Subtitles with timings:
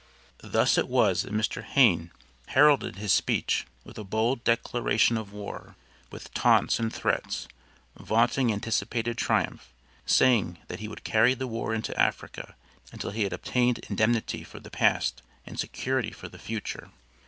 [0.41, 1.61] Thus it was that Mr.
[1.61, 2.09] Hayne
[2.47, 5.75] heralded his speech with a bold declaration of war,
[6.09, 7.47] with taunts and threats,
[7.95, 9.71] vaunting anticipated triumph
[10.07, 12.55] saying 'that he would carry the war into Africa
[12.91, 16.89] until he had obtained indemnity for the past and security for the future.'